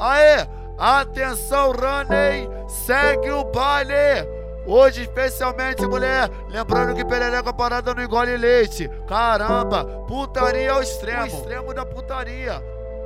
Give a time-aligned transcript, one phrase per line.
[0.00, 0.46] Aê,
[0.78, 4.26] atenção, Running, segue o baile.
[4.66, 8.88] Hoje, especialmente, mulher, lembrando que perereca parada não engole leite.
[9.06, 12.62] Caramba, putaria ao extremo, o extremo da putaria.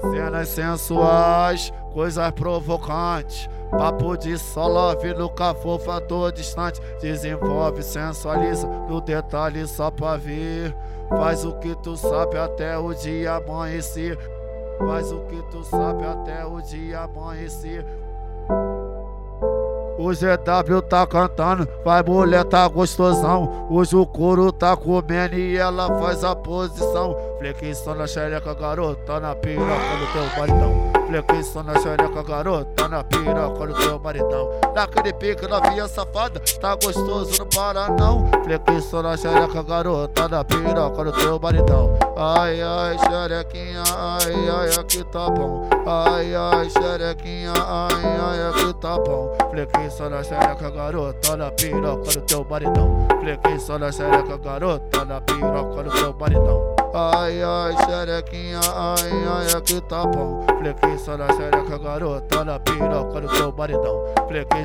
[0.00, 3.48] Cenas sensuais, coisas provocantes.
[3.70, 6.80] Papo de solove no cafofa tô distante.
[7.00, 10.76] Desenvolve, sensualiza no detalhe só pra ver.
[11.08, 14.18] Faz o que tu sabe até o dia amanhecer.
[14.78, 17.84] Faz o que tu sabe até o dia amanhecer.
[19.98, 23.66] O GW tá cantando, vai mulher tá gostosão.
[23.70, 27.16] Hoje o couro tá comendo e ela faz a posição.
[27.38, 30.95] Flequinho na xereca, garota, na piroca do teu maridão.
[31.06, 34.50] Flequinho na xereca, garota, na piroca do teu maridão.
[34.74, 38.28] Naquele pique, novinha safada, tá gostoso, não para não.
[38.44, 41.96] Flequinho na xereca, garota, na piroca do teu maridão.
[42.16, 45.68] Ai, ai, xerequinha, ai, ai, aqui tá bom.
[45.86, 49.36] Ai, ai, xerequinha, ai, ai, aqui tá bom.
[49.90, 53.06] Só na xereca, garota, na piroca do teu maridão.
[53.60, 56.75] Só na xereca, garota, na piroca do teu maridão.
[56.98, 60.46] Ai, ai, xerequinha, ai, ai, aqui tá bom.
[60.58, 64.02] Flequinho na xereca, garota, na piroca do teu maridão.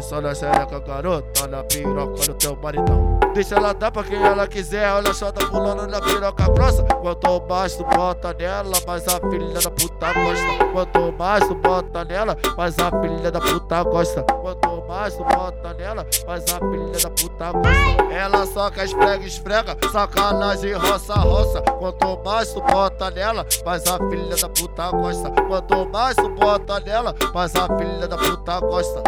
[0.01, 3.19] Só na xereca, garota, na piroca do teu maridão.
[3.33, 6.83] Deixa ela dar pra quem ela quiser, olha só tá pulando na piroca grossa.
[6.83, 10.65] Quanto mais tu bota nela, mais a filha da puta gosta.
[10.71, 14.23] Quanto mais tu bota nela, mais a filha da puta gosta.
[14.23, 18.13] Quanto mais tu bota nela, mais a filha da puta gosta.
[18.13, 21.61] Ela quer esfrega, esfrega, sacanagem, roça, roça.
[21.61, 25.31] Quanto mais tu bota nela, mais a filha da puta gosta.
[25.31, 29.03] Quanto mais tu bota nela, mais a filha da puta gosta.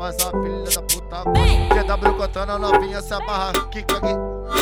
[0.00, 1.96] Mas a filha da puta gosta.
[1.96, 4.14] GW cantando a novinha se amarra, kika aqui.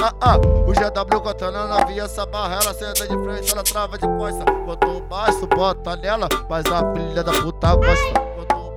[0.03, 3.97] Ah, ah, o GW cantando a novinha se amarra, ela senta de frente, ela trava
[3.97, 4.45] de costa.
[4.67, 8.24] Quanto mais tu bota nela, mais a filha da puta gosta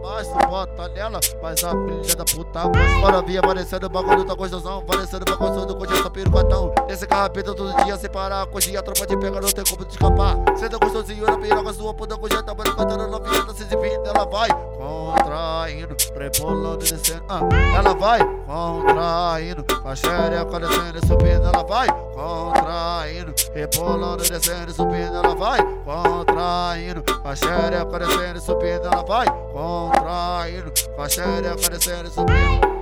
[0.08, 2.68] tu bota nela, mas a filha da puta.
[3.02, 6.74] Bora vir aparecendo, bagulho tá gostosão, aparecendo, vai gostando, com essa pirucatão.
[6.88, 10.36] Esse carrapito todo dia sem parar, coxinha, tropa de pega, não tem como te escapar.
[10.56, 14.26] Senta gostosinho na piroca, sua puta com jeta, bora cantando, novinha, tá se exibindo, ela
[14.26, 14.50] vai
[14.88, 17.24] contraindo, prebolando e descendo.
[17.28, 17.42] Ah,
[17.76, 24.72] ela vai contraindo, com a xereca descendo e subindo, ela vai contraindo, rebolando e descendo
[24.72, 31.02] e subindo, ela vai contraindo, com a xereca descendo e subindo, ela vai contraindo com
[31.02, 32.78] a xereca descendo e subindo.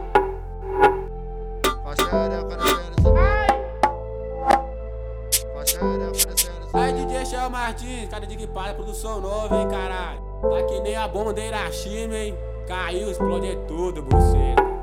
[1.82, 2.96] Com a e subindo.
[2.98, 3.36] E subindo.
[6.74, 10.25] Aí DJ Shell Martins, cara de que para, produção nova, hein, caralho.
[10.42, 12.38] Tá que nem a bomba da Hiroshima, hein.
[12.68, 14.75] Caiu, explode tudo, você.